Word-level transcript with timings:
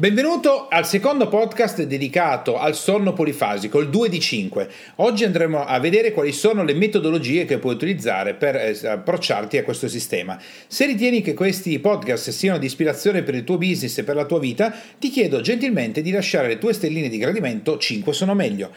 Benvenuto 0.00 0.66
al 0.68 0.86
secondo 0.86 1.28
podcast 1.28 1.82
dedicato 1.82 2.56
al 2.56 2.74
sonno 2.74 3.12
polifasico, 3.12 3.80
il 3.80 3.90
2 3.90 4.08
di 4.08 4.18
5. 4.18 4.70
Oggi 4.96 5.24
andremo 5.24 5.62
a 5.62 5.78
vedere 5.78 6.12
quali 6.12 6.32
sono 6.32 6.64
le 6.64 6.72
metodologie 6.72 7.44
che 7.44 7.58
puoi 7.58 7.74
utilizzare 7.74 8.32
per 8.32 8.56
eh, 8.56 8.78
approcciarti 8.82 9.58
a 9.58 9.62
questo 9.62 9.88
sistema. 9.88 10.40
Se 10.66 10.86
ritieni 10.86 11.20
che 11.20 11.34
questi 11.34 11.78
podcast 11.80 12.30
siano 12.30 12.56
di 12.56 12.64
ispirazione 12.64 13.22
per 13.22 13.34
il 13.34 13.44
tuo 13.44 13.58
business 13.58 13.98
e 13.98 14.04
per 14.04 14.14
la 14.14 14.24
tua 14.24 14.38
vita, 14.38 14.74
ti 14.98 15.10
chiedo 15.10 15.42
gentilmente 15.42 16.00
di 16.00 16.12
lasciare 16.12 16.48
le 16.48 16.56
tue 16.56 16.72
stelline 16.72 17.10
di 17.10 17.18
gradimento, 17.18 17.76
5 17.76 18.14
sono 18.14 18.32
meglio 18.32 18.70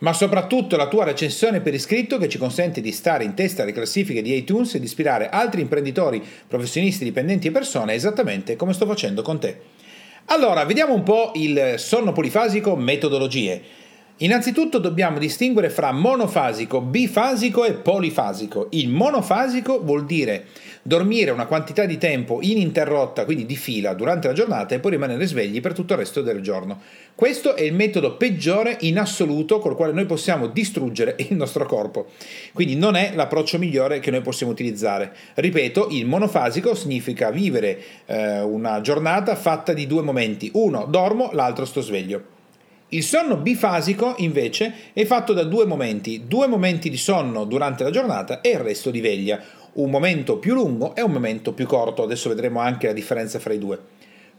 ma 0.00 0.12
soprattutto 0.12 0.76
la 0.76 0.86
tua 0.86 1.02
recensione 1.02 1.60
per 1.60 1.74
iscritto 1.74 2.18
che 2.18 2.28
ci 2.28 2.38
consente 2.38 2.80
di 2.80 2.92
stare 2.92 3.24
in 3.24 3.34
testa 3.34 3.62
alle 3.62 3.72
classifiche 3.72 4.22
di 4.22 4.36
iTunes 4.36 4.74
e 4.74 4.78
di 4.78 4.84
ispirare 4.84 5.28
altri 5.28 5.60
imprenditori, 5.60 6.22
professionisti, 6.46 7.02
dipendenti 7.02 7.48
e 7.48 7.50
persone 7.50 7.94
esattamente 7.94 8.54
come 8.54 8.74
sto 8.74 8.86
facendo 8.86 9.22
con 9.22 9.40
te. 9.40 9.77
Allora, 10.30 10.66
vediamo 10.66 10.92
un 10.92 11.04
po' 11.04 11.32
il 11.36 11.76
sonno 11.78 12.12
polifasico, 12.12 12.76
metodologie. 12.76 13.62
Innanzitutto 14.20 14.78
dobbiamo 14.78 15.20
distinguere 15.20 15.70
fra 15.70 15.92
monofasico, 15.92 16.80
bifasico 16.80 17.64
e 17.64 17.74
polifasico. 17.74 18.66
Il 18.70 18.88
monofasico 18.88 19.80
vuol 19.80 20.06
dire 20.06 20.46
dormire 20.82 21.30
una 21.30 21.46
quantità 21.46 21.84
di 21.84 21.98
tempo 21.98 22.40
ininterrotta, 22.42 23.24
quindi 23.24 23.46
di 23.46 23.54
fila, 23.54 23.94
durante 23.94 24.26
la 24.26 24.34
giornata 24.34 24.74
e 24.74 24.80
poi 24.80 24.90
rimanere 24.90 25.24
svegli 25.24 25.60
per 25.60 25.72
tutto 25.72 25.92
il 25.92 26.00
resto 26.00 26.20
del 26.20 26.40
giorno. 26.40 26.80
Questo 27.14 27.54
è 27.54 27.62
il 27.62 27.74
metodo 27.74 28.16
peggiore 28.16 28.78
in 28.80 28.98
assoluto 28.98 29.60
col 29.60 29.76
quale 29.76 29.92
noi 29.92 30.06
possiamo 30.06 30.48
distruggere 30.48 31.14
il 31.18 31.36
nostro 31.36 31.64
corpo. 31.64 32.06
Quindi 32.52 32.74
non 32.74 32.96
è 32.96 33.12
l'approccio 33.14 33.58
migliore 33.58 34.00
che 34.00 34.10
noi 34.10 34.22
possiamo 34.22 34.50
utilizzare. 34.50 35.12
Ripeto, 35.34 35.90
il 35.92 36.06
monofasico 36.06 36.74
significa 36.74 37.30
vivere 37.30 37.78
eh, 38.06 38.40
una 38.40 38.80
giornata 38.80 39.36
fatta 39.36 39.72
di 39.72 39.86
due 39.86 40.02
momenti. 40.02 40.50
Uno 40.54 40.86
dormo, 40.86 41.30
l'altro 41.34 41.64
sto 41.64 41.82
sveglio. 41.82 42.37
Il 42.90 43.02
sonno 43.02 43.36
bifasico 43.36 44.14
invece 44.16 44.72
è 44.94 45.04
fatto 45.04 45.34
da 45.34 45.44
due 45.44 45.66
momenti, 45.66 46.22
due 46.26 46.46
momenti 46.46 46.88
di 46.88 46.96
sonno 46.96 47.44
durante 47.44 47.84
la 47.84 47.90
giornata 47.90 48.40
e 48.40 48.52
il 48.52 48.60
resto 48.60 48.90
di 48.90 49.02
veglia, 49.02 49.42
un 49.74 49.90
momento 49.90 50.38
più 50.38 50.54
lungo 50.54 50.94
e 50.94 51.02
un 51.02 51.12
momento 51.12 51.52
più 51.52 51.66
corto, 51.66 52.02
adesso 52.02 52.30
vedremo 52.30 52.60
anche 52.60 52.86
la 52.86 52.94
differenza 52.94 53.38
fra 53.38 53.52
i 53.52 53.58
due. 53.58 53.78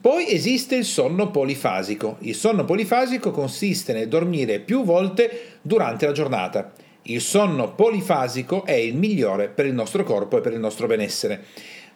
Poi 0.01 0.31
esiste 0.31 0.75
il 0.75 0.85
sonno 0.85 1.29
polifasico. 1.29 2.17
Il 2.21 2.33
sonno 2.33 2.65
polifasico 2.65 3.29
consiste 3.29 3.93
nel 3.93 4.07
dormire 4.07 4.57
più 4.57 4.83
volte 4.83 5.57
durante 5.61 6.07
la 6.07 6.11
giornata. 6.11 6.71
Il 7.03 7.21
sonno 7.21 7.75
polifasico 7.75 8.65
è 8.65 8.73
il 8.73 8.95
migliore 8.95 9.49
per 9.49 9.67
il 9.67 9.73
nostro 9.73 10.03
corpo 10.03 10.37
e 10.37 10.41
per 10.41 10.53
il 10.53 10.59
nostro 10.59 10.87
benessere. 10.87 11.43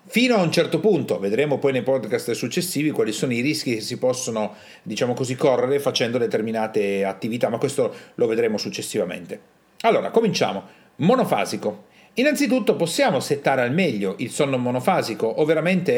Fino 0.05 0.35
a 0.35 0.41
un 0.41 0.51
certo 0.51 0.79
punto, 0.79 1.17
vedremo 1.17 1.59
poi 1.59 1.71
nei 1.71 1.81
podcast 1.81 2.31
successivi 2.31 2.91
quali 2.91 3.13
sono 3.13 3.31
i 3.31 3.39
rischi 3.39 3.75
che 3.75 3.81
si 3.81 3.97
possono, 3.97 4.53
diciamo 4.83 5.13
così, 5.13 5.35
correre 5.35 5.79
facendo 5.79 6.17
determinate 6.17 7.05
attività, 7.05 7.47
ma 7.47 7.57
questo 7.57 7.93
lo 8.15 8.27
vedremo 8.27 8.57
successivamente. 8.57 9.39
Allora, 9.81 10.11
cominciamo. 10.11 10.81
Monofasico. 10.97 11.85
Innanzitutto 12.15 12.75
possiamo 12.75 13.19
settare 13.21 13.61
al 13.61 13.73
meglio 13.73 14.15
il 14.19 14.29
sonno 14.29 14.57
monofasico 14.57 15.25
o 15.25 15.45
veramente 15.45 15.93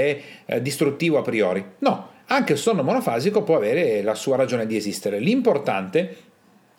è 0.46 0.56
eh, 0.56 0.62
distruttivo 0.62 1.18
a 1.18 1.22
priori? 1.22 1.66
No, 1.80 2.10
anche 2.28 2.54
il 2.54 2.60
sonno 2.60 2.84
monofasico 2.84 3.44
può 3.44 3.58
avere 3.58 4.02
la 4.02 4.16
sua 4.16 4.38
ragione 4.38 4.66
di 4.66 4.78
esistere. 4.78 5.20
L'importante 5.20 6.16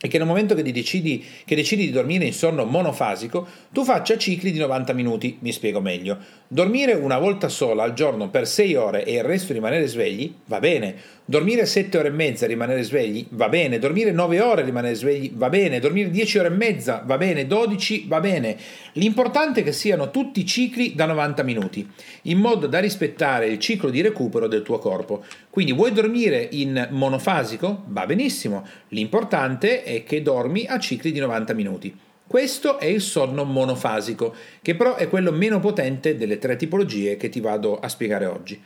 è 0.07 0.11
che 0.11 0.19
nel 0.19 0.27
momento 0.27 0.55
che 0.55 0.63
decidi, 0.63 1.25
che 1.45 1.55
decidi, 1.55 1.87
di 1.87 1.93
dormire 1.93 2.25
in 2.25 2.33
sonno 2.33 2.65
monofasico, 2.65 3.47
tu 3.71 3.85
faccia 3.85 4.17
cicli 4.17 4.53
di 4.53 4.59
90 4.59 4.93
minuti, 4.93 5.39
mi 5.41 5.53
spiego 5.53 5.81
meglio. 5.81 6.19
Dormire 6.49 6.93
una 6.93 7.19
volta 7.19 7.49
sola 7.49 7.83
al 7.83 7.93
giorno 7.93 8.29
per 8.31 8.47
6 8.47 8.75
ore 8.77 9.05
e 9.05 9.15
il 9.15 9.25
resto 9.25 9.53
rimanere 9.53 9.87
svegli 9.87 10.33
va 10.47 10.61
bene. 10.61 10.95
Dormire 11.25 11.67
7 11.67 11.99
ore 11.99 12.09
e 12.09 12.13
mezza 12.13 12.45
e 12.45 12.49
rimanere 12.49 12.85
svegli 12.85 13.27
va 13.31 13.49
bene. 13.49 13.81
Dormire 13.81 14.13
9 14.13 14.41
ore 14.41 14.63
e 14.63 14.65
rimanere 14.65 14.95
svegli 14.95 15.33
va 15.35 15.49
bene. 15.49 15.81
Dormire 15.81 16.09
10 16.09 16.39
ore 16.39 16.49
e 16.49 16.53
mezza 16.53 17.03
va 17.05 17.17
bene. 17.17 17.49
12 17.49 18.05
va 18.07 18.21
bene. 18.21 18.57
L'importante 18.93 19.61
è 19.61 19.65
che 19.65 19.73
siano 19.73 20.13
tutti 20.13 20.47
cicli 20.47 20.95
da 20.95 21.07
90 21.07 21.43
minuti, 21.43 21.89
in 22.23 22.39
modo 22.39 22.69
da 22.69 22.79
rispettare 22.79 23.49
il 23.49 23.59
ciclo 23.59 23.91
di 23.91 24.01
recupero 24.01 24.47
del 24.47 24.63
tuo 24.63 24.79
corpo. 24.79 25.25
Quindi 25.57 25.73
vuoi 25.73 25.91
dormire 25.91 26.47
in 26.53 26.89
monofasico? 26.91 27.85
Va 27.87 28.05
benissimo. 28.05 28.63
L'importante 28.89 29.85
è 29.85 30.05
che 30.05 30.21
dormi 30.21 30.67
a 30.67 30.79
cicli 30.79 31.11
di 31.11 31.19
90 31.19 31.55
minuti. 31.55 31.99
Questo 32.27 32.79
è 32.79 32.85
il 32.85 33.01
sonno 33.01 33.43
monofasico, 33.45 34.35
che 34.61 34.75
però 34.75 34.97
è 34.97 35.09
quello 35.09 35.33
meno 35.33 35.59
potente 35.59 36.15
delle 36.19 36.39
tre 36.39 36.57
tipologie 36.57 37.17
che 37.17 37.31
ti 37.31 37.41
vado 37.41 37.81
a 37.81 37.89
spiegare 37.89 38.27
oggi. 38.27 38.63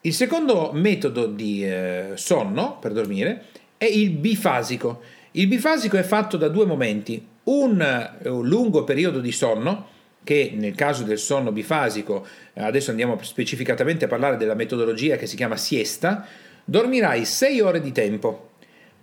Il 0.00 0.12
secondo 0.12 0.72
metodo 0.72 1.26
di 1.26 1.64
eh, 1.64 2.10
sonno 2.14 2.76
per 2.80 2.90
dormire 2.90 3.44
è 3.76 3.84
il 3.84 4.10
bifasico. 4.10 5.00
Il 5.30 5.46
bifasico 5.46 5.96
è 5.96 6.02
fatto 6.02 6.36
da 6.36 6.48
due 6.48 6.66
momenti, 6.66 7.24
un, 7.44 7.80
eh, 7.80 8.28
un 8.28 8.48
lungo 8.48 8.82
periodo 8.82 9.20
di 9.20 9.30
sonno, 9.30 9.86
che 10.24 10.52
nel 10.54 10.74
caso 10.74 11.04
del 11.04 11.18
sonno 11.18 11.52
bifasico, 11.52 12.26
eh, 12.52 12.62
adesso 12.62 12.90
andiamo 12.90 13.18
specificatamente 13.22 14.04
a 14.04 14.08
parlare 14.08 14.36
della 14.36 14.54
metodologia 14.54 15.16
che 15.16 15.26
si 15.26 15.36
chiama 15.36 15.56
siesta, 15.56 16.26
dormirai 16.64 17.24
6 17.24 17.60
ore 17.60 17.80
di 17.80 17.92
tempo, 17.92 18.50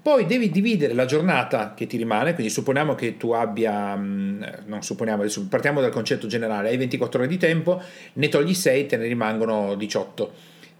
poi 0.01 0.25
devi 0.25 0.49
dividere 0.49 0.93
la 0.93 1.03
giornata 1.03 1.73
che 1.75 1.85
ti 1.85 1.97
rimane, 1.97 2.33
quindi 2.33 2.51
supponiamo 2.51 2.95
che 2.95 3.17
tu 3.17 3.31
abbia, 3.31 3.95
mm, 3.97 4.43
non 4.65 4.81
supponiamo, 4.81 5.23
partiamo 5.49 5.81
dal 5.81 5.91
concetto 5.91 6.25
generale, 6.25 6.69
hai 6.69 6.77
24 6.77 7.19
ore 7.19 7.27
di 7.27 7.37
tempo, 7.37 7.81
ne 8.13 8.29
togli 8.29 8.53
6, 8.53 8.85
te 8.85 8.95
ne 8.95 9.07
rimangono 9.07 9.75
18. 9.75 10.31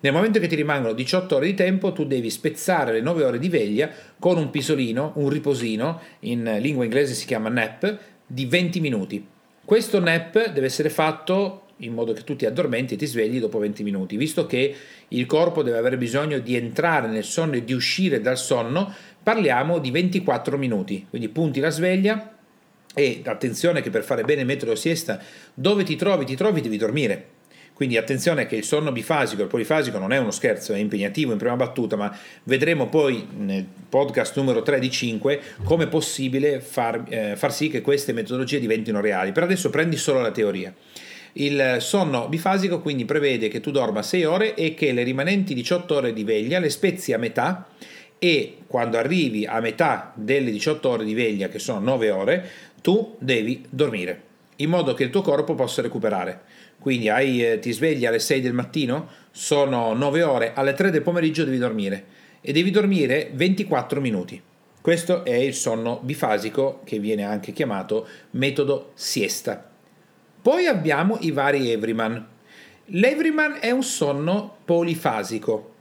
Nel 0.02 0.14
momento 0.14 0.40
che 0.40 0.48
ti 0.48 0.56
rimangono 0.56 0.94
18 0.94 1.36
ore 1.36 1.48
di 1.48 1.54
tempo, 1.54 1.92
tu 1.92 2.06
devi 2.06 2.30
spezzare 2.30 2.94
le 2.94 3.02
9 3.02 3.26
ore 3.26 3.40
di 3.40 3.50
veglia 3.50 3.90
con 4.18 4.38
un 4.38 4.50
pisolino, 4.50 5.12
un 5.16 5.28
riposino, 5.28 6.00
in 6.22 6.58
lingua 6.62 6.86
inglese 6.86 7.14
si 7.14 7.26
chiama 7.26 7.50
nap, 7.50 8.00
di 8.26 8.46
20 8.46 8.80
minuti. 8.80 9.28
Questo 9.70 10.00
nap 10.00 10.52
deve 10.52 10.66
essere 10.66 10.90
fatto 10.90 11.66
in 11.82 11.94
modo 11.94 12.12
che 12.14 12.24
tu 12.24 12.36
ti 12.36 12.48
addormenti 12.48 12.96
e 12.96 12.98
ti 12.98 13.06
svegli 13.06 13.40
dopo 13.40 13.60
20 13.60 13.84
minuti, 13.84 14.18
visto 14.18 14.48
che 14.48 14.76
il 15.10 15.28
corpo 15.28 15.62
deve 15.62 15.78
avere 15.78 15.96
bisogno 15.96 16.40
di 16.40 16.56
entrare 16.56 17.08
nel 17.08 17.24
sonno 17.24 17.54
e 17.54 17.64
di 17.64 17.74
uscire 17.74 18.20
dal 18.20 18.40
sonno, 18.40 18.92
parliamo 19.22 19.78
di 19.78 19.92
24 19.92 20.58
minuti, 20.58 21.06
quindi 21.08 21.30
punti 21.30 21.60
la 21.60 21.70
sveglia 21.70 22.36
e 22.96 23.22
attenzione 23.24 23.84
che 23.84 23.92
per 23.92 24.02
fare 24.02 24.24
bene 24.24 24.42
il 24.42 24.48
metodo 24.48 24.74
siesta, 24.74 25.22
dove 25.54 25.84
ti 25.84 25.96
trovi, 25.96 26.26
ti 26.26 26.36
trovi, 26.36 26.62
devi 26.62 26.78
dormire. 26.78 27.28
Quindi 27.80 27.96
attenzione 27.96 28.46
che 28.46 28.58
il 28.58 28.66
sonno 28.66 28.92
bifasico 28.92 29.40
e 29.40 29.44
il 29.46 29.50
polifasico 29.50 29.98
non 30.00 30.12
è 30.12 30.18
uno 30.18 30.32
scherzo, 30.32 30.74
è 30.74 30.78
impegnativo 30.78 31.32
in 31.32 31.38
prima 31.38 31.56
battuta, 31.56 31.96
ma 31.96 32.14
vedremo 32.44 32.88
poi 32.90 33.26
nel 33.38 33.66
podcast 33.88 34.36
numero 34.36 34.62
3 34.62 34.80
di 34.80 34.92
5 34.92 35.42
come 35.64 35.86
è 35.86 35.88
possibile 35.88 36.60
far, 36.60 37.06
eh, 37.08 37.38
far 37.38 37.54
sì 37.54 37.70
che 37.70 37.80
queste 37.80 38.12
metodologie 38.12 38.60
diventino 38.60 39.00
reali. 39.00 39.32
Per 39.32 39.44
adesso 39.44 39.70
prendi 39.70 39.96
solo 39.96 40.20
la 40.20 40.32
teoria. 40.32 40.74
Il 41.32 41.78
sonno 41.80 42.28
bifasico 42.28 42.82
quindi 42.82 43.06
prevede 43.06 43.48
che 43.48 43.62
tu 43.62 43.72
dorma 43.72 44.02
6 44.02 44.26
ore 44.26 44.56
e 44.56 44.74
che 44.74 44.92
le 44.92 45.04
rimanenti 45.04 45.54
18 45.54 45.96
ore 45.96 46.12
di 46.12 46.26
veglia 46.26 46.60
le 46.60 46.70
spezzi 46.70 47.14
a 47.14 47.18
metà 47.18 47.66
e 48.20 48.58
quando 48.68 48.98
arrivi 48.98 49.46
a 49.46 49.62
metà 49.62 50.12
delle 50.16 50.52
18 50.52 50.90
ore 50.90 51.06
di 51.06 51.14
veglia, 51.14 51.48
che 51.48 51.60
sono 51.60 51.80
9 51.80 52.12
ore, 52.12 52.50
tu 52.82 53.16
devi 53.20 53.64
dormire 53.70 54.28
in 54.62 54.70
modo 54.70 54.94
che 54.94 55.04
il 55.04 55.10
tuo 55.10 55.22
corpo 55.22 55.56
possa 55.56 55.82
recuperare. 55.82 56.42
Quindi 56.80 57.10
hai, 57.10 57.46
eh, 57.46 57.60
ti 57.60 57.72
svegli 57.72 58.06
alle 58.06 58.20
6 58.20 58.42
del 58.42 58.54
mattino, 58.54 59.08
sono 59.32 59.94
9 59.94 60.24
ore, 60.24 60.54
alle 60.54 60.74
3 60.74 60.92
del 60.92 61.02
pomeriggio 61.02 61.44
devi 61.44 61.58
dormire 61.58 62.06
e 62.42 62.52
devi 62.52 62.72
dormire 62.72 63.32
24 63.34 64.00
minuti. 64.02 64.42
Questo 64.82 65.26
è 65.26 65.36
il 65.36 65.54
sonno 65.54 66.00
bifasico 66.02 66.82
che 66.86 67.00
viene 67.00 67.24
anche 67.24 67.52
chiamato 67.52 68.08
metodo 68.32 68.92
siesta. 68.96 69.68
Poi 70.42 70.68
abbiamo 70.68 71.18
i 71.20 71.32
vari 71.32 71.70
Everyman. 71.70 72.26
L'Everyman 72.86 73.58
è 73.60 73.72
un 73.72 73.84
sonno 73.84 74.56
polifasico. 74.64 75.74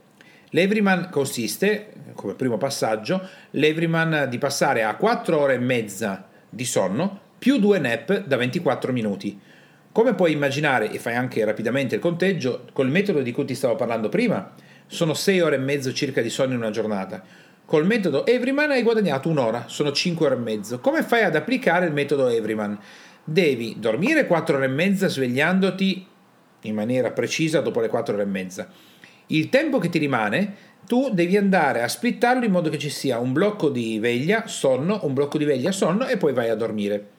L'Everyman 0.49 1.09
consiste, 1.09 1.93
come 2.13 2.33
primo 2.33 2.57
passaggio, 2.57 3.21
l'Everyman 3.51 4.27
di 4.29 4.37
passare 4.37 4.83
a 4.83 4.95
4 4.95 5.39
ore 5.39 5.53
e 5.53 5.59
mezza 5.59 6.27
di 6.49 6.65
sonno 6.65 7.27
più 7.39 7.57
2 7.57 7.79
nap 7.79 8.25
da 8.25 8.37
24 8.37 8.91
minuti. 8.91 9.39
Come 9.91 10.13
puoi 10.13 10.33
immaginare, 10.33 10.91
e 10.91 10.99
fai 10.99 11.15
anche 11.15 11.43
rapidamente 11.43 11.95
il 11.95 12.01
conteggio, 12.01 12.65
col 12.73 12.89
metodo 12.89 13.21
di 13.21 13.31
cui 13.31 13.45
ti 13.45 13.55
stavo 13.55 13.75
parlando 13.75 14.09
prima, 14.09 14.53
sono 14.85 15.15
6 15.15 15.41
ore 15.41 15.55
e 15.55 15.59
mezzo 15.59 15.91
circa 15.93 16.21
di 16.21 16.29
sonno 16.29 16.53
in 16.53 16.59
una 16.59 16.69
giornata. 16.69 17.23
Col 17.65 17.85
metodo 17.85 18.25
Everyman 18.25 18.71
hai 18.71 18.83
guadagnato 18.83 19.29
un'ora, 19.29 19.65
sono 19.67 19.91
5 19.91 20.25
ore 20.25 20.35
e 20.35 20.39
mezzo. 20.39 20.79
Come 20.79 21.01
fai 21.01 21.23
ad 21.23 21.35
applicare 21.35 21.87
il 21.87 21.93
metodo 21.93 22.27
Everyman? 22.27 22.77
devi 23.31 23.75
dormire 23.77 24.25
4 24.25 24.57
ore 24.57 24.65
e 24.65 24.69
mezza 24.69 25.07
svegliandoti 25.07 26.07
in 26.63 26.75
maniera 26.75 27.11
precisa 27.11 27.61
dopo 27.61 27.79
le 27.79 27.87
4 27.87 28.13
ore 28.13 28.23
e 28.23 28.27
mezza. 28.27 28.67
Il 29.27 29.49
tempo 29.49 29.77
che 29.77 29.89
ti 29.89 29.99
rimane 29.99 30.67
tu 30.87 31.09
devi 31.13 31.37
andare 31.37 31.83
a 31.83 31.87
splittarlo 31.87 32.43
in 32.45 32.51
modo 32.51 32.69
che 32.69 32.79
ci 32.79 32.89
sia 32.89 33.19
un 33.19 33.31
blocco 33.31 33.69
di 33.69 33.99
veglia, 33.99 34.47
sonno, 34.47 34.99
un 35.03 35.13
blocco 35.13 35.37
di 35.37 35.45
veglia, 35.45 35.71
sonno 35.71 36.07
e 36.07 36.17
poi 36.17 36.33
vai 36.33 36.49
a 36.49 36.55
dormire. 36.55 37.17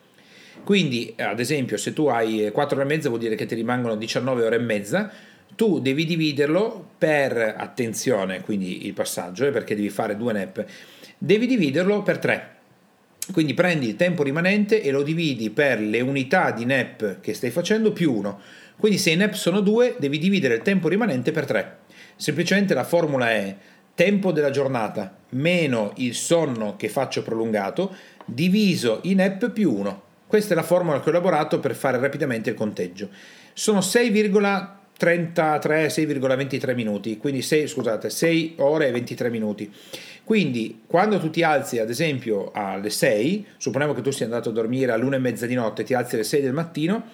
Quindi, 0.64 1.14
ad 1.16 1.40
esempio, 1.40 1.76
se 1.76 1.92
tu 1.92 2.06
hai 2.06 2.50
4 2.52 2.76
ore 2.76 2.84
e 2.84 2.88
mezza 2.88 3.08
vuol 3.08 3.20
dire 3.20 3.34
che 3.34 3.46
ti 3.46 3.54
rimangono 3.54 3.96
19 3.96 4.44
ore 4.44 4.56
e 4.56 4.60
mezza, 4.60 5.10
tu 5.56 5.80
devi 5.80 6.04
dividerlo 6.04 6.88
per, 6.96 7.54
attenzione, 7.56 8.40
quindi 8.40 8.86
il 8.86 8.92
passaggio, 8.92 9.46
eh, 9.46 9.50
perché 9.50 9.74
devi 9.74 9.90
fare 9.90 10.16
due 10.16 10.32
nap, 10.32 10.64
devi 11.18 11.46
dividerlo 11.46 12.02
per 12.02 12.18
3. 12.18 12.48
Quindi 13.32 13.54
prendi 13.54 13.88
il 13.88 13.96
tempo 13.96 14.22
rimanente 14.22 14.82
e 14.82 14.90
lo 14.90 15.02
dividi 15.02 15.50
per 15.50 15.80
le 15.80 16.00
unità 16.00 16.50
di 16.50 16.64
nap 16.64 17.20
che 17.20 17.34
stai 17.34 17.50
facendo 17.50 17.92
più 17.92 18.12
1. 18.14 18.40
Quindi 18.76 18.98
se 18.98 19.10
i 19.10 19.16
nap 19.16 19.34
sono 19.34 19.60
2, 19.60 19.96
devi 19.98 20.18
dividere 20.18 20.54
il 20.54 20.62
tempo 20.62 20.88
rimanente 20.88 21.30
per 21.30 21.44
3. 21.44 21.78
Semplicemente 22.16 22.74
la 22.74 22.84
formula 22.84 23.30
è 23.30 23.54
tempo 23.94 24.32
della 24.32 24.50
giornata 24.50 25.14
meno 25.30 25.92
il 25.96 26.14
sonno 26.14 26.76
che 26.76 26.88
faccio 26.88 27.22
prolungato 27.22 27.94
diviso 28.24 29.00
in 29.02 29.16
nap 29.16 29.50
più 29.50 29.72
1. 29.74 30.02
Questa 30.30 30.52
è 30.52 30.56
la 30.56 30.62
formula 30.62 31.00
che 31.00 31.08
ho 31.08 31.10
elaborato 31.10 31.58
per 31.58 31.74
fare 31.74 31.98
rapidamente 31.98 32.50
il 32.50 32.54
conteggio. 32.54 33.08
Sono 33.52 33.80
6,33, 33.80 34.68
6,23 34.96 36.72
minuti, 36.76 37.16
quindi 37.16 37.42
6, 37.42 37.66
scusate, 37.66 38.08
6 38.08 38.54
ore 38.58 38.86
e 38.86 38.92
23 38.92 39.28
minuti. 39.28 39.74
Quindi 40.22 40.82
quando 40.86 41.18
tu 41.18 41.30
ti 41.30 41.42
alzi 41.42 41.80
ad 41.80 41.90
esempio 41.90 42.52
alle 42.54 42.90
6, 42.90 43.44
supponiamo 43.56 43.92
che 43.92 44.02
tu 44.02 44.12
sia 44.12 44.24
andato 44.24 44.50
a 44.50 44.52
dormire 44.52 44.92
all'una 44.92 45.16
e 45.16 45.18
mezza 45.18 45.46
di 45.46 45.54
notte, 45.54 45.82
ti 45.82 45.94
alzi 45.94 46.14
alle 46.14 46.22
6 46.22 46.42
del 46.42 46.52
mattino, 46.52 47.06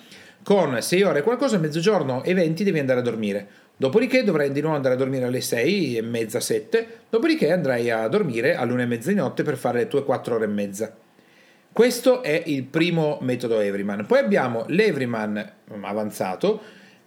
con 0.43 0.77
6 0.79 1.03
ore 1.03 1.21
e 1.21 1.23
qualcosa, 1.23 1.57
mezzogiorno 1.57 2.23
e 2.23 2.35
20 2.35 2.65
devi 2.65 2.81
andare 2.81 3.01
a 3.01 3.03
dormire. 3.03 3.47
Dopodiché 3.79 4.25
dovrai 4.25 4.53
di 4.53 4.61
nuovo 4.61 4.77
andare 4.77 4.93
a 4.93 4.99
dormire 4.99 5.25
alle 5.25 5.41
6 5.41 5.97
e 5.97 6.03
mezza, 6.03 6.39
7, 6.39 6.87
dopodiché 7.09 7.51
andrai 7.51 7.89
a 7.91 8.07
dormire 8.09 8.57
all'una 8.57 8.83
e 8.83 8.87
mezza 8.87 9.09
di 9.09 9.17
notte 9.17 9.43
per 9.43 9.57
fare 9.57 9.79
le 9.79 9.89
tue 9.89 10.05
4 10.05 10.35
ore 10.35 10.45
e 10.45 10.49
mezza. 10.49 11.05
Questo 11.77 12.23
è 12.23 12.43
il 12.47 12.63
primo 12.63 13.19
metodo 13.21 13.61
Everyman. 13.61 14.07
Poi 14.07 14.19
abbiamo 14.19 14.65
l'Everyman 14.69 15.53
avanzato 15.83 16.63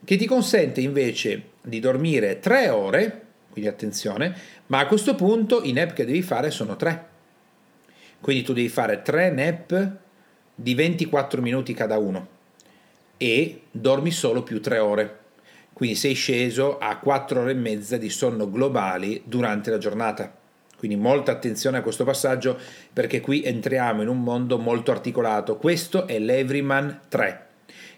che 0.06 0.16
ti 0.16 0.28
consente 0.28 0.80
invece 0.80 1.54
di 1.64 1.80
dormire 1.80 2.38
3 2.38 2.70
ore, 2.70 3.22
quindi 3.50 3.68
attenzione, 3.68 4.32
ma 4.68 4.78
a 4.78 4.86
questo 4.86 5.16
punto 5.16 5.64
i 5.64 5.72
nap 5.72 5.94
che 5.94 6.06
devi 6.06 6.22
fare 6.22 6.52
sono 6.52 6.76
3. 6.76 7.06
Quindi 8.22 8.44
tu 8.44 8.54
devi 8.54 8.70
fare 8.70 9.02
3 9.02 9.32
nap 9.32 9.92
di 10.54 10.76
24 10.76 11.42
minuti 11.42 11.74
cada 11.74 11.98
uno 11.98 12.28
e 13.18 13.62
dormi 13.72 14.12
solo 14.12 14.44
più 14.44 14.62
3 14.62 14.78
ore 14.78 15.18
quindi 15.74 15.96
sei 15.96 16.14
sceso 16.14 16.78
a 16.78 16.98
4 16.98 17.42
ore 17.42 17.52
e 17.52 17.56
mezza 17.56 17.98
di 17.98 18.10
sonno 18.10 18.52
globali 18.52 19.22
durante 19.26 19.72
la 19.72 19.78
giornata. 19.78 20.39
Quindi 20.80 20.96
molta 20.96 21.34
attenzione 21.34 21.78
a 21.78 21.82
questo 21.82 22.06
passaggio 22.06 22.58
perché 22.94 23.20
qui 23.20 23.44
entriamo 23.44 24.02
in 24.02 24.08
un 24.08 24.24
mondo 24.24 24.58
molto 24.58 24.92
articolato. 24.92 25.58
Questo 25.58 26.08
è 26.08 26.18
l'Everyman 26.18 27.02
3 27.10 27.48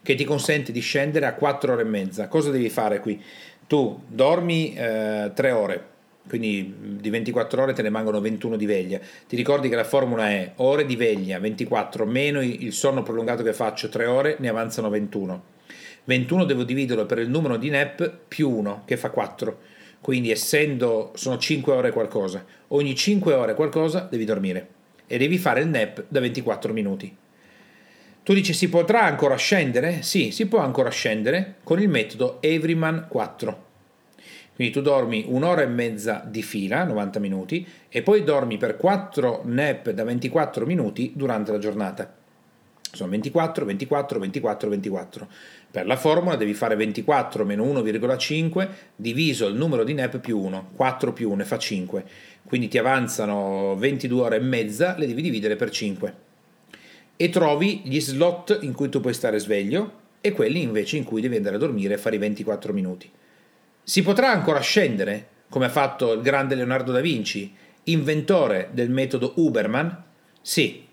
che 0.02 0.16
ti 0.16 0.24
consente 0.24 0.72
di 0.72 0.80
scendere 0.80 1.28
a 1.28 1.36
4 1.36 1.74
ore 1.74 1.84
e 1.84 1.86
mezza. 1.86 2.28
Cosa 2.28 2.50
devi 2.50 2.70
fare 2.70 3.00
qui? 3.00 3.22
Tu 3.68 4.02
dormi 4.08 4.74
eh, 4.74 5.32
3 5.32 5.52
ore, 5.52 5.86
quindi 6.28 6.98
di 7.00 7.10
24 7.12 7.62
ore 7.62 7.74
te 7.74 7.84
ne 7.84 7.90
rimangono 7.90 8.20
21 8.20 8.58
di 8.58 8.66
veglia. 8.66 9.00
Ti 9.28 9.36
ricordi 9.36 9.70
che 9.70 9.76
la 9.76 9.84
formula 9.84 10.30
è 10.30 10.54
ore 10.56 10.86
di 10.86 10.96
veglia 10.96 11.40
24 11.40 12.06
meno 12.06 12.42
il 12.42 12.74
sonno 12.74 13.04
prolungato 13.04 13.44
che 13.44 13.54
faccio 13.54 13.90
3 13.90 14.06
ore, 14.08 14.36
ne 14.40 14.50
avanzano 14.50 14.90
21. 14.90 15.44
21 16.06 16.46
devo 16.46 16.64
dividerlo 16.64 17.06
per 17.06 17.20
il 17.20 17.30
numero 17.30 17.58
di 17.58 17.70
nap 17.70 18.12
più 18.28 18.50
1 18.50 18.84
che 18.86 18.98
fa 18.98 19.12
4. 19.12 19.60
Quindi 20.02 20.32
essendo 20.32 21.12
sono 21.16 21.38
5 21.38 21.74
ore 21.74 21.92
qualcosa, 21.92 22.44
ogni 22.70 22.96
5 22.96 23.34
ore 23.34 23.54
qualcosa 23.54 24.08
devi 24.10 24.26
dormire 24.26 24.68
e 25.06 25.18
devi 25.18 25.38
fare 25.38 25.62
il 25.62 25.68
nap 25.68 26.06
da 26.08 26.20
24 26.20 26.74
minuti. 26.74 27.16
Tu 28.24 28.34
dici 28.34 28.54
si 28.54 28.70
potrà 28.70 29.04
ancora 29.04 29.36
scendere? 29.36 30.02
Sì, 30.02 30.32
si 30.32 30.48
può 30.48 30.60
ancora 30.60 30.90
scendere 30.90 31.56
con 31.64 31.80
il 31.80 31.90
metodo 31.90 32.42
Everyman 32.42 33.06
4. 33.10 33.70
Quindi 34.56 34.74
tu 34.74 34.82
dormi 34.82 35.26
un'ora 35.28 35.62
e 35.62 35.68
mezza 35.68 36.24
di 36.28 36.42
fila, 36.42 36.84
90 36.84 37.20
minuti, 37.20 37.68
e 37.90 38.02
poi 38.02 38.24
dormi 38.24 38.58
per 38.58 38.78
4 38.78 39.42
nap 39.46 39.90
da 39.90 40.04
24 40.04 40.66
minuti 40.66 41.14
durante 41.16 41.52
la 41.52 41.58
giornata. 41.58 42.21
Sono 42.94 43.10
24, 43.12 43.66
24, 43.66 44.20
24, 44.20 44.70
24. 44.70 45.28
Per 45.72 45.86
la 45.86 45.96
formula 45.96 46.36
devi 46.36 46.54
fare 46.54 46.76
24 46.76 47.46
meno 47.46 47.64
1,5 47.64 48.70
diviso 48.96 49.48
il 49.48 49.56
numero 49.56 49.84
di 49.84 49.94
nap 49.94 50.20
più 50.20 50.40
1, 50.40 50.72
4 50.76 51.14
più 51.14 51.32
1 51.32 51.46
fa 51.46 51.58
5, 51.58 52.04
quindi 52.44 52.68
ti 52.68 52.78
avanzano 52.78 53.76
22 53.78 54.22
ore 54.22 54.36
e 54.36 54.42
mezza, 54.42 54.96
le 54.98 55.08
devi 55.08 55.22
dividere 55.22 55.56
per 55.56 55.70
5 55.70 56.30
e 57.22 57.30
trovi 57.30 57.82
gli 57.84 58.02
slot 58.02 58.58
in 58.62 58.74
cui 58.74 58.90
tu 58.90 59.00
puoi 59.00 59.14
stare 59.14 59.38
sveglio 59.38 60.00
e 60.22 60.32
quelli 60.32 60.64
invece 60.64 60.98
in 60.98 61.04
cui 61.04 61.22
devi 61.22 61.36
andare 61.36 61.58
a 61.58 61.60
dormire 61.60 61.94
e 61.94 61.98
fare 62.00 62.16
i 62.16 62.18
24 62.20 62.74
minuti. 62.74 63.08
Si 63.84 64.02
potrà 64.02 64.32
ancora 64.32 64.60
scendere, 64.60 65.28
come 65.48 65.66
ha 65.66 65.70
fatto 65.70 66.14
il 66.14 66.22
grande 66.22 66.56
Leonardo 66.56 66.92
da 66.92 67.00
Vinci, 67.00 67.54
inventore 67.84 68.70
del 68.72 68.90
metodo 68.90 69.34
Uberman? 69.36 70.04
Sì. 70.42 70.88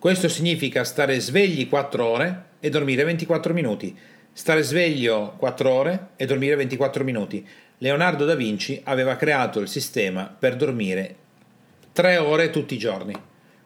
Questo 0.00 0.30
significa 0.30 0.82
stare 0.82 1.20
svegli 1.20 1.68
4 1.68 2.02
ore 2.02 2.44
e 2.60 2.70
dormire 2.70 3.04
24 3.04 3.52
minuti, 3.52 3.94
stare 4.32 4.62
sveglio 4.62 5.34
4 5.36 5.70
ore 5.70 6.08
e 6.16 6.24
dormire 6.24 6.56
24 6.56 7.04
minuti. 7.04 7.46
Leonardo 7.76 8.24
da 8.24 8.34
Vinci 8.34 8.80
aveva 8.84 9.16
creato 9.16 9.60
il 9.60 9.68
sistema 9.68 10.24
per 10.24 10.56
dormire 10.56 11.16
3 11.92 12.16
ore 12.16 12.48
tutti 12.48 12.72
i 12.72 12.78
giorni, 12.78 13.12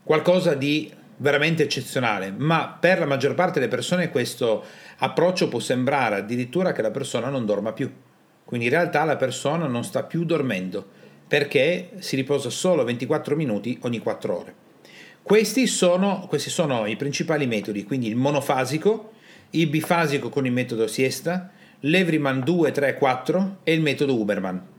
qualcosa 0.02 0.54
di 0.54 0.92
veramente 1.18 1.62
eccezionale, 1.62 2.34
ma 2.36 2.78
per 2.80 2.98
la 2.98 3.06
maggior 3.06 3.34
parte 3.34 3.60
delle 3.60 3.70
persone 3.70 4.10
questo 4.10 4.64
approccio 4.98 5.46
può 5.46 5.60
sembrare 5.60 6.16
addirittura 6.16 6.72
che 6.72 6.82
la 6.82 6.90
persona 6.90 7.28
non 7.28 7.46
dorma 7.46 7.72
più. 7.72 7.88
Quindi 8.44 8.66
in 8.66 8.72
realtà 8.72 9.04
la 9.04 9.14
persona 9.14 9.68
non 9.68 9.84
sta 9.84 10.02
più 10.02 10.24
dormendo 10.24 10.84
perché 11.28 11.90
si 12.00 12.16
riposa 12.16 12.50
solo 12.50 12.82
24 12.82 13.36
minuti 13.36 13.78
ogni 13.82 14.00
4 14.00 14.36
ore. 14.36 14.63
Questi 15.24 15.66
sono, 15.66 16.26
questi 16.28 16.50
sono 16.50 16.84
i 16.84 16.96
principali 16.96 17.46
metodi, 17.46 17.84
quindi 17.84 18.08
il 18.08 18.14
monofasico, 18.14 19.12
il 19.52 19.68
bifasico 19.68 20.28
con 20.28 20.44
il 20.44 20.52
metodo 20.52 20.86
siesta, 20.86 21.50
l'Everyman 21.80 22.40
2, 22.40 22.70
3, 22.70 22.98
4 22.98 23.56
e 23.64 23.72
il 23.72 23.80
metodo 23.80 24.20
Uberman. 24.20 24.73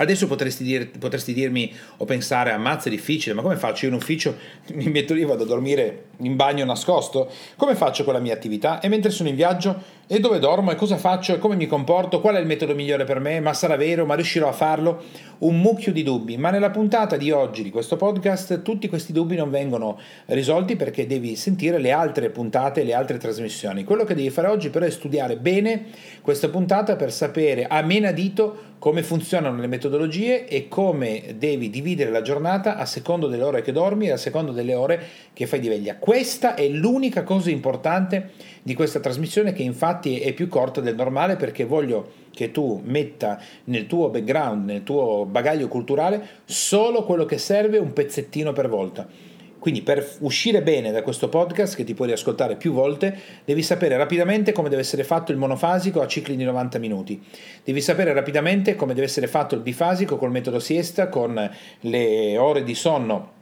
Adesso 0.00 0.26
potresti, 0.26 0.64
dir, 0.64 0.90
potresti, 0.98 1.34
dirmi 1.34 1.70
o 1.98 2.06
pensare, 2.06 2.52
ammazza 2.52 2.88
è 2.88 2.90
difficile, 2.90 3.34
ma 3.34 3.42
come 3.42 3.56
faccio? 3.56 3.84
Io 3.84 3.92
in 3.92 3.98
ufficio 3.98 4.34
mi 4.72 4.88
metto 4.88 5.12
lì, 5.12 5.24
vado 5.24 5.42
a 5.42 5.46
dormire 5.46 6.04
in 6.20 6.36
bagno 6.36 6.64
nascosto? 6.64 7.30
Come 7.56 7.74
faccio 7.74 8.02
con 8.04 8.14
la 8.14 8.18
mia 8.18 8.32
attività? 8.32 8.80
E 8.80 8.88
mentre 8.88 9.10
sono 9.10 9.28
in 9.28 9.34
viaggio? 9.34 9.98
E 10.06 10.18
dove 10.18 10.38
dormo? 10.38 10.70
E 10.70 10.74
cosa 10.74 10.96
faccio? 10.96 11.34
E 11.34 11.38
come 11.38 11.54
mi 11.54 11.66
comporto? 11.66 12.20
Qual 12.20 12.34
è 12.34 12.40
il 12.40 12.46
metodo 12.46 12.74
migliore 12.74 13.04
per 13.04 13.20
me? 13.20 13.40
Ma 13.40 13.52
sarà 13.52 13.76
vero? 13.76 14.06
Ma 14.06 14.14
riuscirò 14.14 14.48
a 14.48 14.52
farlo? 14.52 15.02
Un 15.40 15.60
mucchio 15.60 15.92
di 15.92 16.02
dubbi, 16.02 16.36
ma 16.36 16.50
nella 16.50 16.70
puntata 16.70 17.16
di 17.16 17.30
oggi 17.30 17.62
di 17.62 17.70
questo 17.70 17.96
podcast 17.96 18.62
tutti 18.62 18.88
questi 18.88 19.12
dubbi 19.12 19.36
non 19.36 19.50
vengono 19.50 20.00
risolti 20.26 20.76
perché 20.76 21.06
devi 21.06 21.36
sentire 21.36 21.78
le 21.78 21.92
altre 21.92 22.30
puntate, 22.30 22.84
le 22.84 22.94
altre 22.94 23.18
trasmissioni. 23.18 23.84
Quello 23.84 24.04
che 24.04 24.14
devi 24.14 24.30
fare 24.30 24.48
oggi 24.48 24.70
però 24.70 24.86
è 24.86 24.90
studiare 24.90 25.36
bene 25.36 25.84
questa 26.22 26.48
puntata 26.48 26.96
per 26.96 27.12
sapere 27.12 27.66
a 27.66 27.80
menadito 27.82 28.69
come 28.80 29.02
funzionano 29.02 29.60
le 29.60 29.66
metodologie 29.66 30.48
e 30.48 30.66
come 30.66 31.34
devi 31.36 31.68
dividere 31.68 32.10
la 32.10 32.22
giornata 32.22 32.78
a 32.78 32.86
secondo 32.86 33.28
delle 33.28 33.42
ore 33.42 33.60
che 33.60 33.72
dormi 33.72 34.06
e 34.06 34.12
a 34.12 34.16
secondo 34.16 34.52
delle 34.52 34.74
ore 34.74 35.00
che 35.34 35.46
fai 35.46 35.60
di 35.60 35.68
veglia. 35.68 35.96
Questa 35.96 36.54
è 36.54 36.66
l'unica 36.66 37.22
cosa 37.22 37.50
importante 37.50 38.30
di 38.62 38.72
questa 38.72 38.98
trasmissione 38.98 39.52
che 39.52 39.62
infatti 39.62 40.20
è 40.20 40.32
più 40.32 40.48
corta 40.48 40.80
del 40.80 40.94
normale 40.94 41.36
perché 41.36 41.64
voglio 41.66 42.12
che 42.30 42.52
tu 42.52 42.80
metta 42.82 43.38
nel 43.64 43.86
tuo 43.86 44.08
background, 44.08 44.64
nel 44.64 44.82
tuo 44.82 45.26
bagaglio 45.26 45.68
culturale 45.68 46.26
solo 46.46 47.04
quello 47.04 47.26
che 47.26 47.36
serve 47.36 47.76
un 47.76 47.92
pezzettino 47.92 48.52
per 48.52 48.70
volta 48.70 49.29
quindi 49.60 49.82
per 49.82 50.16
uscire 50.20 50.62
bene 50.62 50.90
da 50.90 51.02
questo 51.02 51.28
podcast, 51.28 51.76
che 51.76 51.84
ti 51.84 51.94
puoi 51.94 52.08
riascoltare 52.08 52.56
più 52.56 52.72
volte, 52.72 53.16
devi 53.44 53.62
sapere 53.62 53.96
rapidamente 53.96 54.52
come 54.52 54.70
deve 54.70 54.80
essere 54.80 55.04
fatto 55.04 55.30
il 55.30 55.38
monofasico 55.38 56.00
a 56.00 56.06
cicli 56.06 56.34
di 56.34 56.44
90 56.44 56.78
minuti. 56.78 57.22
Devi 57.62 57.80
sapere 57.80 58.12
rapidamente 58.12 58.74
come 58.74 58.94
deve 58.94 59.06
essere 59.06 59.26
fatto 59.26 59.54
il 59.54 59.60
bifasico 59.60 60.16
col 60.16 60.30
metodo 60.30 60.58
siesta, 60.58 61.08
con 61.08 61.50
le 61.80 62.38
ore 62.38 62.64
di 62.64 62.74
sonno 62.74 63.38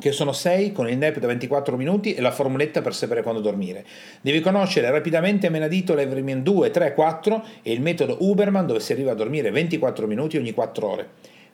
che 0.00 0.12
sono 0.12 0.32
6 0.32 0.72
con 0.72 0.88
il 0.88 0.96
nap 0.96 1.18
da 1.18 1.26
24 1.26 1.76
minuti 1.76 2.14
e 2.14 2.20
la 2.20 2.30
formuletta 2.32 2.80
per 2.80 2.94
sapere 2.94 3.22
quando 3.22 3.40
dormire. 3.40 3.84
Devi 4.20 4.40
conoscere 4.40 4.90
rapidamente 4.90 5.50
menadito 5.50 5.94
l'Everman 5.94 6.42
2, 6.42 6.70
3, 6.70 6.94
4 6.94 7.44
e 7.62 7.72
il 7.72 7.80
metodo 7.80 8.16
Uberman 8.20 8.66
dove 8.66 8.80
si 8.80 8.92
arriva 8.92 9.12
a 9.12 9.14
dormire 9.14 9.50
24 9.50 10.06
minuti 10.06 10.36
ogni 10.36 10.52
4 10.52 10.88
ore. 10.88 11.08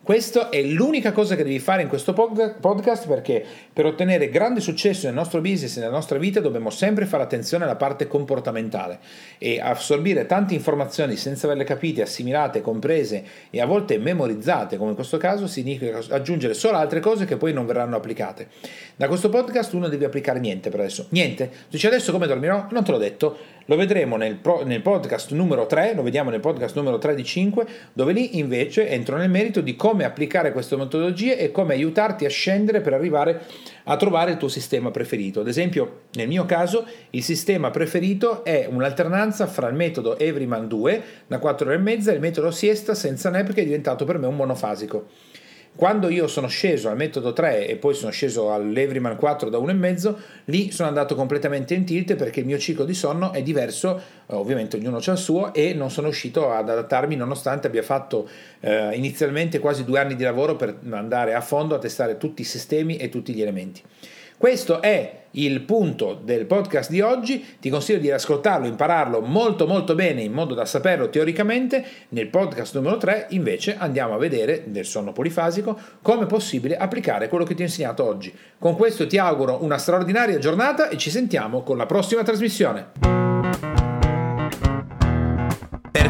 Questa 0.06 0.50
è 0.50 0.62
l'unica 0.62 1.10
cosa 1.10 1.34
che 1.34 1.42
devi 1.42 1.58
fare 1.58 1.82
in 1.82 1.88
questo 1.88 2.12
podcast 2.12 3.08
perché 3.08 3.44
per 3.72 3.86
ottenere 3.86 4.28
grande 4.28 4.60
successo 4.60 5.06
nel 5.06 5.16
nostro 5.16 5.40
business 5.40 5.76
e 5.76 5.80
nella 5.80 5.90
nostra 5.90 6.16
vita 6.16 6.38
dobbiamo 6.38 6.70
sempre 6.70 7.06
fare 7.06 7.24
attenzione 7.24 7.64
alla 7.64 7.74
parte 7.74 8.06
comportamentale 8.06 9.00
e 9.36 9.60
assorbire 9.60 10.24
tante 10.26 10.54
informazioni 10.54 11.16
senza 11.16 11.46
averle 11.46 11.64
capite, 11.64 12.02
assimilate, 12.02 12.60
comprese 12.60 13.24
e 13.50 13.60
a 13.60 13.66
volte 13.66 13.98
memorizzate, 13.98 14.76
come 14.76 14.90
in 14.90 14.94
questo 14.94 15.16
caso, 15.16 15.48
significa 15.48 15.98
aggiungere 16.10 16.54
solo 16.54 16.76
altre 16.76 17.00
cose 17.00 17.24
che 17.24 17.36
poi 17.36 17.52
non 17.52 17.66
verranno 17.66 17.96
applicate. 17.96 18.46
Da 18.94 19.08
questo 19.08 19.28
podcast 19.28 19.72
non 19.72 19.90
devi 19.90 20.04
applicare 20.04 20.38
niente 20.38 20.70
per 20.70 20.78
adesso. 20.78 21.06
Niente. 21.08 21.50
Dici 21.68 21.88
adesso 21.88 22.12
come 22.12 22.28
dormirò? 22.28 22.68
Non 22.70 22.84
te 22.84 22.92
l'ho 22.92 22.98
detto 22.98 23.36
lo 23.66 23.76
vedremo 23.76 24.16
nel, 24.16 24.36
pro, 24.36 24.64
nel, 24.64 24.80
podcast 24.80 25.32
numero 25.32 25.66
3, 25.66 25.94
lo 25.94 26.02
vediamo 26.02 26.30
nel 26.30 26.40
podcast 26.40 26.74
numero 26.76 26.98
3 26.98 27.14
di 27.14 27.24
5, 27.24 27.66
dove 27.92 28.12
lì 28.12 28.38
invece 28.38 28.88
entro 28.88 29.16
nel 29.16 29.30
merito 29.30 29.60
di 29.60 29.76
come 29.76 30.04
applicare 30.04 30.52
queste 30.52 30.76
metodologie 30.76 31.38
e 31.38 31.50
come 31.52 31.74
aiutarti 31.74 32.24
a 32.24 32.28
scendere 32.28 32.80
per 32.80 32.94
arrivare 32.94 33.42
a 33.84 33.96
trovare 33.96 34.32
il 34.32 34.36
tuo 34.36 34.48
sistema 34.48 34.90
preferito. 34.90 35.40
Ad 35.40 35.48
esempio, 35.48 36.02
nel 36.14 36.28
mio 36.28 36.44
caso, 36.44 36.86
il 37.10 37.22
sistema 37.22 37.70
preferito 37.70 38.44
è 38.44 38.66
un'alternanza 38.70 39.46
fra 39.46 39.68
il 39.68 39.74
metodo 39.74 40.18
Everyman 40.18 40.68
2 40.68 41.02
da 41.26 41.38
4 41.38 41.66
ore 41.66 41.76
e 41.76 41.80
mezza 41.80 42.10
e 42.10 42.14
il 42.14 42.20
metodo 42.20 42.50
siesta 42.50 42.94
senza 42.94 43.30
nap 43.30 43.52
che 43.52 43.62
è 43.62 43.64
diventato 43.64 44.04
per 44.04 44.18
me 44.18 44.26
un 44.26 44.36
monofasico. 44.36 45.06
Quando 45.76 46.08
io 46.08 46.26
sono 46.26 46.46
sceso 46.46 46.88
al 46.88 46.96
metodo 46.96 47.34
3 47.34 47.66
e 47.66 47.76
poi 47.76 47.92
sono 47.92 48.10
sceso 48.10 48.50
all'Everyman 48.50 49.14
4 49.14 49.50
da 49.50 49.58
1,5, 49.58 50.14
lì 50.46 50.72
sono 50.72 50.88
andato 50.88 51.14
completamente 51.14 51.74
in 51.74 51.84
tilt 51.84 52.16
perché 52.16 52.40
il 52.40 52.46
mio 52.46 52.56
ciclo 52.56 52.86
di 52.86 52.94
sonno 52.94 53.30
è 53.30 53.42
diverso, 53.42 54.00
ovviamente 54.28 54.78
ognuno 54.78 54.96
ha 55.04 55.10
il 55.10 55.18
suo, 55.18 55.52
e 55.52 55.74
non 55.74 55.90
sono 55.90 56.06
riuscito 56.06 56.50
ad 56.50 56.70
adattarmi 56.70 57.14
nonostante 57.14 57.66
abbia 57.66 57.82
fatto 57.82 58.26
eh, 58.60 58.96
inizialmente 58.96 59.58
quasi 59.58 59.84
due 59.84 60.00
anni 60.00 60.16
di 60.16 60.22
lavoro 60.22 60.56
per 60.56 60.78
andare 60.90 61.34
a 61.34 61.42
fondo 61.42 61.74
a 61.74 61.78
testare 61.78 62.16
tutti 62.16 62.40
i 62.40 62.46
sistemi 62.46 62.96
e 62.96 63.10
tutti 63.10 63.34
gli 63.34 63.42
elementi. 63.42 63.82
Questo 64.38 64.82
è 64.82 65.24
il 65.32 65.62
punto 65.62 66.20
del 66.22 66.44
podcast 66.44 66.90
di 66.90 67.00
oggi, 67.00 67.56
ti 67.58 67.70
consiglio 67.70 67.98
di 67.98 68.10
ascoltarlo, 68.10 68.66
impararlo 68.66 69.22
molto 69.22 69.66
molto 69.66 69.94
bene 69.94 70.20
in 70.20 70.32
modo 70.32 70.52
da 70.52 70.66
saperlo 70.66 71.08
teoricamente. 71.08 71.82
Nel 72.10 72.28
podcast 72.28 72.74
numero 72.74 72.98
3 72.98 73.28
invece 73.30 73.76
andiamo 73.78 74.12
a 74.12 74.18
vedere 74.18 74.64
nel 74.66 74.84
sonno 74.84 75.12
polifasico 75.12 75.78
come 76.02 76.24
è 76.24 76.26
possibile 76.26 76.76
applicare 76.76 77.28
quello 77.30 77.44
che 77.44 77.54
ti 77.54 77.62
ho 77.62 77.64
insegnato 77.64 78.04
oggi. 78.04 78.30
Con 78.58 78.76
questo 78.76 79.06
ti 79.06 79.16
auguro 79.16 79.62
una 79.62 79.78
straordinaria 79.78 80.38
giornata 80.38 80.90
e 80.90 80.98
ci 80.98 81.08
sentiamo 81.08 81.62
con 81.62 81.78
la 81.78 81.86
prossima 81.86 82.22
trasmissione 82.22 83.15